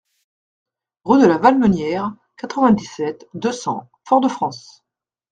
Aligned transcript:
Rue 1.03 1.21
de 1.21 1.27
la 1.27 1.37
Valmenière, 1.37 2.15
quatre-vingt-dix-sept, 2.35 3.29
deux 3.35 3.51
cents 3.51 3.87
Fort-de-France 4.05 4.81